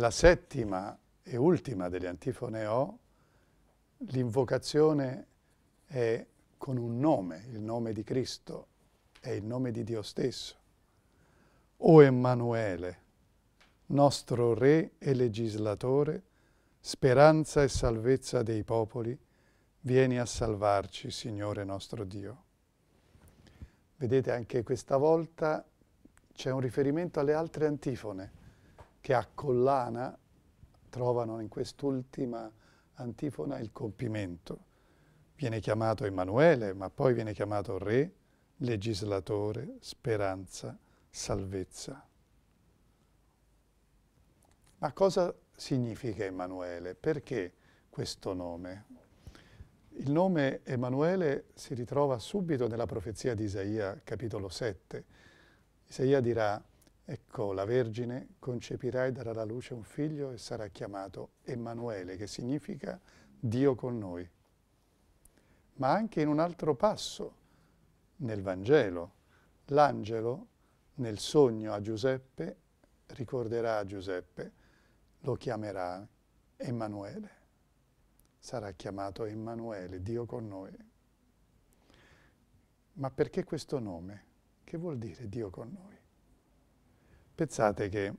Nella 0.00 0.12
settima 0.12 0.98
e 1.22 1.36
ultima 1.36 1.90
delle 1.90 2.08
antifone 2.08 2.64
O, 2.64 2.98
l'invocazione 3.98 5.26
è 5.84 6.26
con 6.56 6.78
un 6.78 6.98
nome, 6.98 7.44
il 7.50 7.60
nome 7.60 7.92
di 7.92 8.02
Cristo, 8.02 8.68
è 9.20 9.28
il 9.28 9.44
nome 9.44 9.70
di 9.70 9.84
Dio 9.84 10.00
stesso. 10.00 10.56
O 11.76 12.02
Emanuele, 12.02 13.02
nostro 13.88 14.54
Re 14.54 14.92
e 14.96 15.12
Legislatore, 15.12 16.22
speranza 16.80 17.62
e 17.62 17.68
salvezza 17.68 18.42
dei 18.42 18.64
popoli, 18.64 19.14
vieni 19.80 20.18
a 20.18 20.24
salvarci, 20.24 21.10
Signore 21.10 21.62
nostro 21.64 22.04
Dio. 22.04 22.44
Vedete, 23.96 24.32
anche 24.32 24.62
questa 24.62 24.96
volta 24.96 25.62
c'è 26.32 26.50
un 26.50 26.60
riferimento 26.60 27.20
alle 27.20 27.34
altre 27.34 27.66
antifone 27.66 28.38
che 29.00 29.14
a 29.14 29.26
collana 29.26 30.16
trovano 30.88 31.40
in 31.40 31.48
quest'ultima 31.48 32.50
antifona 32.94 33.58
il 33.58 33.72
compimento. 33.72 34.66
Viene 35.36 35.60
chiamato 35.60 36.04
Emanuele, 36.04 36.74
ma 36.74 36.90
poi 36.90 37.14
viene 37.14 37.32
chiamato 37.32 37.78
Re, 37.78 38.14
Legislatore, 38.56 39.76
Speranza, 39.80 40.78
Salvezza. 41.08 42.06
Ma 44.78 44.92
cosa 44.92 45.34
significa 45.56 46.24
Emanuele? 46.24 46.94
Perché 46.94 47.54
questo 47.88 48.34
nome? 48.34 48.84
Il 49.94 50.10
nome 50.10 50.60
Emanuele 50.64 51.46
si 51.54 51.74
ritrova 51.74 52.18
subito 52.18 52.68
nella 52.68 52.86
profezia 52.86 53.34
di 53.34 53.44
Isaia, 53.44 54.00
capitolo 54.04 54.48
7. 54.48 55.04
Isaia 55.86 56.20
dirà, 56.20 56.62
ecco, 57.12 57.52
la 57.52 57.64
Vergine 57.64 58.34
concepirà 58.38 59.06
e 59.06 59.12
darà 59.12 59.30
alla 59.30 59.44
luce 59.44 59.74
un 59.74 59.82
figlio 59.82 60.32
e 60.32 60.38
sarà 60.38 60.68
chiamato 60.68 61.32
Emanuele, 61.42 62.16
che 62.16 62.26
significa 62.26 63.00
Dio 63.38 63.74
con 63.74 63.98
noi. 63.98 64.28
Ma 65.74 65.92
anche 65.92 66.20
in 66.20 66.28
un 66.28 66.38
altro 66.38 66.74
passo, 66.74 67.34
nel 68.16 68.42
Vangelo, 68.42 69.14
l'angelo 69.66 70.46
nel 70.94 71.18
sogno 71.18 71.72
a 71.72 71.80
Giuseppe 71.80 72.56
ricorderà 73.08 73.78
a 73.78 73.84
Giuseppe, 73.84 74.52
lo 75.20 75.34
chiamerà 75.34 76.06
Emanuele 76.56 77.38
sarà 78.40 78.72
chiamato 78.72 79.26
Emanuele, 79.26 80.02
Dio 80.02 80.24
con 80.24 80.48
noi. 80.48 80.74
Ma 82.94 83.10
perché 83.10 83.44
questo 83.44 83.78
nome? 83.78 84.24
Che 84.64 84.78
vuol 84.78 84.98
dire 84.98 85.28
Dio 85.28 85.50
con 85.50 85.70
noi? 85.70 85.99
Pensate 87.40 87.88
che 87.88 88.14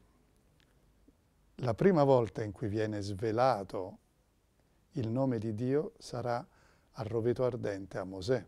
la 1.58 1.76
prima 1.76 2.04
volta 2.04 2.42
in 2.42 2.52
cui 2.52 2.68
viene 2.68 3.02
svelato 3.02 4.00
il 4.94 5.10
nome 5.10 5.38
di 5.38 5.54
Dio 5.54 5.94
sarà 6.00 6.44
al 6.94 7.06
roveto 7.06 7.46
ardente 7.46 8.00
a 8.00 8.04
Mosè. 8.04 8.44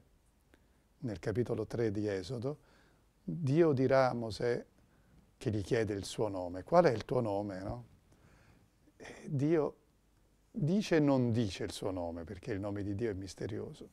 Nel 0.98 1.20
capitolo 1.20 1.68
3 1.68 1.92
di 1.92 2.08
Esodo, 2.08 2.58
Dio 3.22 3.72
dirà 3.72 4.10
a 4.10 4.14
Mosè 4.16 4.66
che 5.38 5.52
gli 5.52 5.62
chiede 5.62 5.94
il 5.94 6.06
suo 6.06 6.28
nome. 6.28 6.64
Qual 6.64 6.86
è 6.86 6.92
il 6.92 7.06
tuo 7.06 7.20
nome? 7.22 7.62
No? 7.62 7.86
Dio 9.28 9.76
dice 10.50 10.96
e 10.96 11.00
non 11.00 11.32
dice 11.32 11.66
il 11.66 11.72
suo 11.72 11.92
nome, 11.92 12.24
perché 12.24 12.52
il 12.52 12.60
nome 12.60 12.82
di 12.82 12.96
Dio 12.96 13.12
è 13.12 13.14
misterioso, 13.14 13.92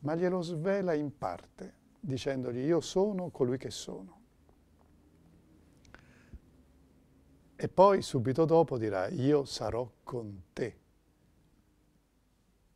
ma 0.00 0.16
glielo 0.16 0.42
svela 0.42 0.92
in 0.92 1.16
parte, 1.16 1.72
dicendogli 2.00 2.64
io 2.64 2.80
sono 2.80 3.30
colui 3.30 3.58
che 3.58 3.70
sono. 3.70 4.15
E 7.58 7.68
poi 7.68 8.02
subito 8.02 8.44
dopo 8.44 8.76
dirà 8.76 9.08
io 9.08 9.46
sarò 9.46 9.90
con 10.04 10.42
te. 10.52 10.78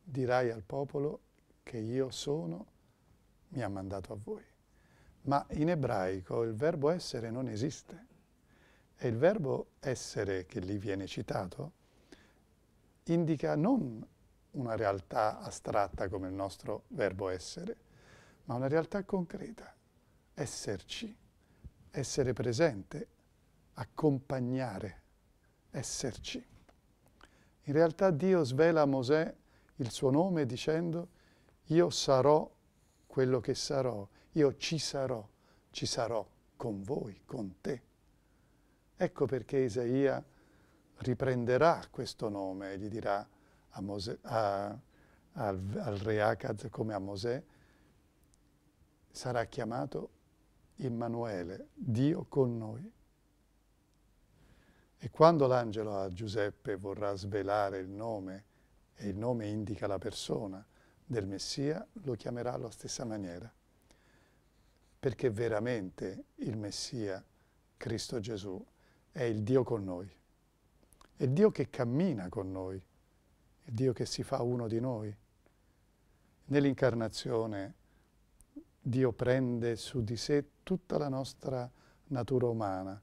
Dirai 0.03 0.49
al 0.49 0.63
popolo 0.63 1.19
che 1.61 1.77
io 1.77 2.09
sono, 2.09 2.65
mi 3.49 3.61
ha 3.61 3.69
mandato 3.69 4.13
a 4.13 4.17
voi. 4.21 4.43
Ma 5.23 5.45
in 5.51 5.69
ebraico 5.69 6.41
il 6.41 6.55
verbo 6.55 6.89
essere 6.89 7.29
non 7.29 7.47
esiste. 7.47 8.07
E 8.97 9.07
il 9.07 9.17
verbo 9.17 9.73
essere 9.79 10.47
che 10.47 10.59
lì 10.59 10.77
viene 10.79 11.05
citato 11.05 11.73
indica 13.05 13.55
non 13.55 14.05
una 14.51 14.75
realtà 14.75 15.39
astratta 15.39 16.09
come 16.09 16.27
il 16.27 16.33
nostro 16.33 16.83
verbo 16.89 17.29
essere, 17.29 17.77
ma 18.45 18.55
una 18.55 18.67
realtà 18.67 19.03
concreta, 19.03 19.73
esserci, 20.33 21.15
essere 21.91 22.33
presente, 22.33 23.07
accompagnare, 23.73 25.01
esserci. 25.71 26.45
In 27.63 27.73
realtà 27.73 28.11
Dio 28.11 28.43
svela 28.43 28.81
a 28.81 28.85
Mosè 28.85 29.35
il 29.75 29.91
suo 29.91 30.09
nome 30.09 30.45
dicendo 30.45 31.09
io 31.65 31.89
sarò 31.89 32.49
quello 33.05 33.39
che 33.39 33.55
sarò, 33.55 34.07
io 34.31 34.55
ci 34.57 34.77
sarò, 34.77 35.27
ci 35.69 35.85
sarò 35.85 36.27
con 36.55 36.81
voi, 36.83 37.21
con 37.25 37.59
te. 37.61 37.81
Ecco 38.95 39.25
perché 39.25 39.57
Isaia 39.57 40.23
riprenderà 40.97 41.81
questo 41.89 42.29
nome 42.29 42.73
e 42.73 42.77
gli 42.77 42.87
dirà 42.87 43.27
a 43.69 43.81
Mosè, 43.81 44.17
a, 44.21 44.65
al, 45.33 45.81
al 45.83 45.97
re 45.97 46.21
Acaz 46.21 46.67
come 46.69 46.93
a 46.93 46.99
Mosè, 46.99 47.43
sarà 49.09 49.45
chiamato 49.45 50.09
Immanuele, 50.77 51.69
Dio 51.73 52.25
con 52.27 52.57
noi. 52.57 52.91
E 55.03 55.09
quando 55.09 55.47
l'angelo 55.47 55.97
a 55.97 56.09
Giuseppe 56.09 56.75
vorrà 56.75 57.15
svelare 57.15 57.79
il 57.79 57.89
nome, 57.89 58.43
e 58.93 59.07
il 59.09 59.17
nome 59.17 59.47
indica 59.47 59.87
la 59.87 59.97
persona 59.97 60.63
del 61.03 61.25
Messia, 61.25 61.83
lo 62.03 62.13
chiamerà 62.13 62.53
alla 62.53 62.69
stessa 62.69 63.03
maniera, 63.03 63.51
perché 64.99 65.31
veramente 65.31 66.25
il 66.35 66.55
Messia, 66.55 67.25
Cristo 67.77 68.19
Gesù, 68.19 68.63
è 69.11 69.23
il 69.23 69.41
Dio 69.41 69.63
con 69.63 69.83
noi. 69.83 70.07
È 71.15 71.27
Dio 71.27 71.49
che 71.49 71.71
cammina 71.71 72.29
con 72.29 72.51
noi, 72.51 72.77
è 72.77 73.71
Dio 73.71 73.93
che 73.93 74.05
si 74.05 74.21
fa 74.21 74.43
uno 74.43 74.67
di 74.67 74.79
noi. 74.79 75.11
Nell'incarnazione 76.45 77.73
Dio 78.79 79.11
prende 79.13 79.77
su 79.77 80.03
di 80.03 80.15
sé 80.15 80.45
tutta 80.61 80.99
la 80.99 81.09
nostra 81.09 81.67
natura 82.09 82.45
umana 82.45 83.01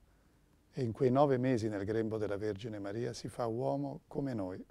e 0.78 0.82
in 0.84 0.92
quei 0.92 1.10
nove 1.10 1.38
mesi 1.38 1.68
nel 1.68 1.84
grembo 1.84 2.18
della 2.18 2.36
Vergine 2.36 2.78
Maria 2.78 3.12
si 3.12 3.28
fa 3.28 3.46
uomo 3.46 4.02
come 4.06 4.32
noi. 4.32 4.64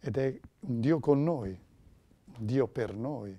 Ed 0.00 0.16
è 0.16 0.40
un 0.60 0.80
Dio 0.80 0.98
con 0.98 1.22
noi, 1.22 1.50
un 1.50 2.46
Dio 2.46 2.66
per 2.66 2.92
noi. 2.92 3.38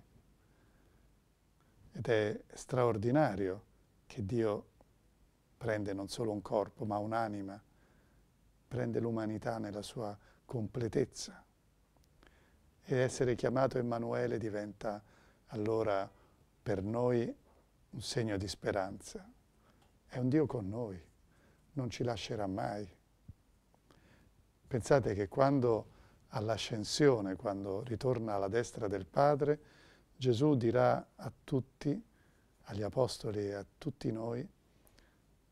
Ed 1.92 2.08
è 2.08 2.42
straordinario 2.54 3.64
che 4.06 4.26
Dio 4.26 4.68
prende 5.58 5.92
non 5.92 6.08
solo 6.08 6.32
un 6.32 6.42
corpo, 6.42 6.86
ma 6.86 6.98
un'anima 6.98 7.62
prende 8.70 9.02
l'umanità 9.02 9.58
nella 9.58 9.82
sua 9.82 10.18
completezza. 10.46 11.44
E 12.86 12.96
essere 12.96 13.36
chiamato 13.36 13.78
Emanuele 13.78 14.38
diventa 14.38 15.04
allora 15.48 16.10
per 16.64 16.82
noi 16.82 17.36
un 17.90 18.02
segno 18.02 18.38
di 18.38 18.48
speranza. 18.48 19.30
È 20.12 20.18
un 20.18 20.28
Dio 20.28 20.46
con 20.46 20.68
noi, 20.68 21.02
non 21.72 21.90
ci 21.90 22.04
lascerà 22.04 22.46
mai. 22.46 22.86
Pensate 24.68 25.14
che 25.14 25.30
quando 25.30 25.86
all'ascensione, 26.32 27.38
quando 27.38 27.82
ritorna 27.84 28.34
alla 28.34 28.50
destra 28.50 28.90
del 28.90 29.06
Padre, 29.06 29.60
Gesù 30.14 30.56
dirà 30.56 31.12
a 31.16 31.32
tutti, 31.42 32.04
agli 32.64 32.82
Apostoli 32.82 33.40
e 33.40 33.54
a 33.54 33.66
tutti 33.78 34.12
noi, 34.12 34.46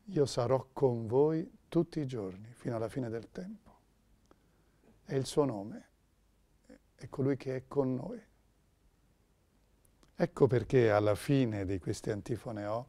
io 0.04 0.26
sarò 0.26 0.66
con 0.74 1.06
voi 1.06 1.50
tutti 1.66 2.00
i 2.00 2.06
giorni, 2.06 2.52
fino 2.52 2.76
alla 2.76 2.90
fine 2.90 3.08
del 3.08 3.30
tempo. 3.32 3.78
È 5.06 5.14
il 5.14 5.24
suo 5.24 5.46
nome, 5.46 5.88
è 6.96 7.08
colui 7.08 7.38
che 7.38 7.56
è 7.56 7.64
con 7.66 7.94
noi. 7.94 8.22
Ecco 10.16 10.46
perché 10.46 10.90
alla 10.90 11.14
fine 11.14 11.64
di 11.64 11.78
queste 11.78 12.12
antifone 12.12 12.66
ho, 12.66 12.86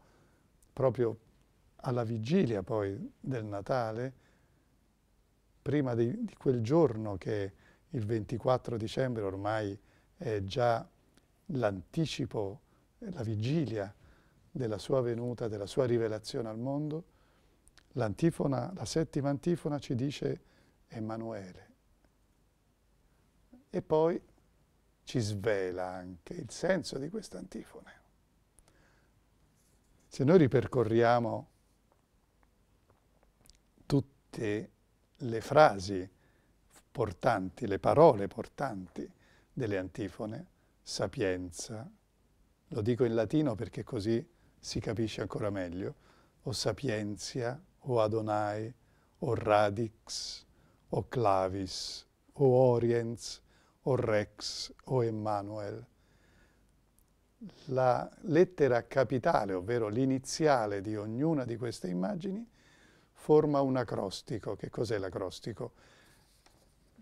proprio 0.74 1.30
alla 1.82 2.04
vigilia 2.04 2.64
poi 2.64 3.14
del 3.20 3.46
Natale, 3.46 4.14
prima 5.62 5.94
di, 5.94 6.26
di 6.26 6.36
quel 6.36 6.62
giorno 6.62 7.18
che 7.18 7.54
il 7.90 8.06
24 8.06 8.78
dicembre 8.78 9.24
ormai 9.24 9.78
è 10.16 10.42
già 10.44 10.88
l'anticipo, 11.48 12.60
la 13.00 13.24
vigilia 13.24 13.94
della 14.50 14.78
sua 14.78 15.02
venuta, 15.02 15.48
della 15.48 15.66
sua 15.66 15.86
rivelazione 15.86 16.50
al 16.50 16.58
mondo, 16.58 17.06
L'antifona, 17.96 18.72
la 18.74 18.86
settima 18.86 19.30
antifona 19.30 19.78
ci 19.78 19.96
dice 19.96 20.42
Emanuele. 20.88 21.70
E 23.70 23.82
poi 23.82 24.22
ci 25.04 25.20
svela 25.20 25.88
anche 25.88 26.34
il 26.34 26.50
senso 26.50 26.98
di 26.98 27.10
questa 27.10 27.38
antifone. 27.38 28.00
Se 30.08 30.24
noi 30.24 30.38
ripercorriamo 30.38 31.50
tutte 34.32 34.72
le 35.18 35.42
frasi 35.42 36.10
portanti, 36.90 37.68
le 37.68 37.80
parole 37.80 38.28
portanti 38.28 39.10
delle 39.52 39.78
antifone, 39.78 40.48
sapienza, 40.82 41.90
lo 42.70 42.82
dico 42.82 43.04
in 43.04 43.14
latino 43.14 43.56
perché 43.56 43.84
così 43.84 44.26
si 44.58 44.80
capisce 44.80 45.20
ancora 45.20 45.50
meglio, 45.50 45.96
o 46.44 46.54
sapientia, 46.54 47.62
o 47.80 48.02
Adonai, 48.02 48.74
o 49.20 49.34
radix, 49.36 50.46
o 50.90 51.08
clavis, 51.10 52.08
o 52.34 52.46
oriens, 52.46 53.42
o 53.82 53.96
rex, 53.96 54.74
o 54.86 55.04
Emmanuel. 55.04 55.86
La 57.66 58.10
lettera 58.22 58.88
capitale, 58.88 59.54
ovvero 59.54 59.90
l'iniziale 59.90 60.82
di 60.82 60.96
ognuna 60.96 61.44
di 61.44 61.58
queste 61.58 61.90
immagini, 61.90 62.48
forma 63.22 63.62
un 63.62 63.78
acrostico. 63.78 64.56
Che 64.56 64.72
cos'è 64.72 64.98
l'acrostico? 64.98 65.74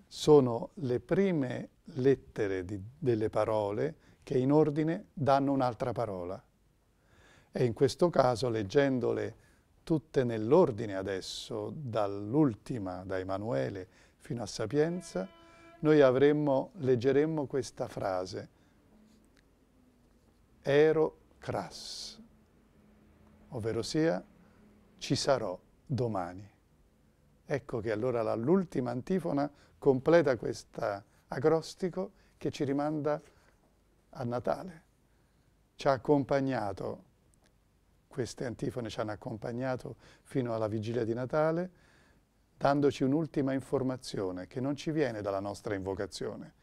Sono 0.05 0.71
le 0.75 0.99
prime 0.99 1.69
lettere 1.95 2.65
di, 2.65 2.79
delle 2.97 3.29
parole 3.29 3.95
che 4.21 4.37
in 4.37 4.51
ordine 4.51 5.07
danno 5.13 5.53
un'altra 5.53 5.93
parola. 5.93 6.43
E 7.51 7.63
in 7.63 7.73
questo 7.73 8.09
caso, 8.09 8.49
leggendole 8.49 9.47
tutte 9.83 10.25
nell'ordine 10.25 10.95
adesso, 10.95 11.71
dall'ultima, 11.73 13.03
da 13.05 13.17
Emanuele 13.17 13.87
fino 14.17 14.43
a 14.43 14.45
Sapienza, 14.45 15.27
noi 15.79 16.01
avremmo, 16.01 16.71
leggeremmo 16.79 17.47
questa 17.47 17.87
frase, 17.87 18.49
ero 20.61 21.17
cras, 21.39 22.21
ovvero 23.49 23.81
sia 23.81 24.23
ci 24.97 25.15
sarò 25.15 25.57
domani. 25.91 26.47
Ecco 27.45 27.79
che 27.79 27.91
allora 27.91 28.35
l'ultima 28.35 28.91
antifona 28.91 29.51
completa 29.79 30.37
questo 30.37 31.03
acrostico 31.29 32.11
che 32.37 32.51
ci 32.51 32.63
rimanda 32.63 33.19
a 34.11 34.23
Natale. 34.23 34.83
Ci 35.73 35.87
ha 35.87 35.93
accompagnato, 35.93 37.03
queste 38.07 38.45
antifone 38.45 38.89
ci 38.89 38.99
hanno 38.99 39.11
accompagnato 39.11 39.95
fino 40.21 40.53
alla 40.53 40.67
vigilia 40.67 41.03
di 41.03 41.13
Natale, 41.15 41.71
dandoci 42.55 43.03
un'ultima 43.03 43.53
informazione 43.53 44.45
che 44.45 44.59
non 44.59 44.75
ci 44.75 44.91
viene 44.91 45.21
dalla 45.21 45.39
nostra 45.39 45.73
invocazione, 45.73 46.53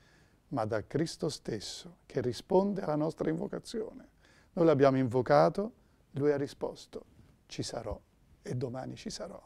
ma 0.49 0.65
da 0.67 0.87
Cristo 0.87 1.29
stesso, 1.31 1.97
che 2.07 2.21
risponde 2.21 2.83
alla 2.83 2.95
nostra 2.95 3.29
invocazione. 3.29 4.09
Noi 4.53 4.67
l'abbiamo 4.67 4.99
invocato, 4.99 5.73
lui 6.13 6.31
ha 6.31 6.37
risposto, 6.37 7.05
ci 7.47 7.65
sarò 7.65 8.01
e 8.47 8.55
domani 8.55 8.95
ci 8.95 9.11
sarò, 9.11 9.43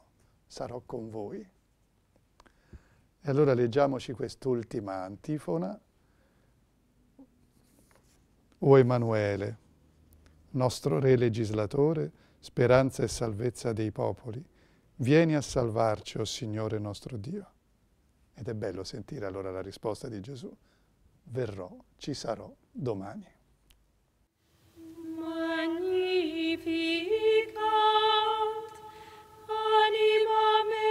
sarò 0.46 0.82
con 0.84 1.08
voi. 1.08 1.40
E 3.22 3.30
allora 3.30 3.54
leggiamoci 3.54 4.12
quest'ultima 4.12 5.02
antifona. 5.02 5.80
O 8.62 8.78
Emanuele, 8.78 9.58
nostro 10.50 11.00
Re 11.00 11.16
legislatore, 11.16 12.12
speranza 12.38 13.02
e 13.02 13.08
salvezza 13.08 13.72
dei 13.72 13.90
popoli, 13.90 14.44
vieni 14.96 15.34
a 15.34 15.40
salvarci, 15.40 16.18
o 16.18 16.20
oh 16.20 16.24
Signore 16.24 16.78
nostro 16.78 17.16
Dio. 17.16 17.52
Ed 18.34 18.48
è 18.48 18.54
bello 18.54 18.84
sentire 18.84 19.24
allora 19.24 19.50
la 19.50 19.62
risposta 19.62 20.08
di 20.08 20.20
Gesù. 20.20 20.54
Verrò, 21.24 21.74
ci 21.96 22.12
sarò 22.12 22.54
domani. 22.70 23.26
Magnifico. 25.18 26.10
anima 29.86 30.64
me. 30.70 30.89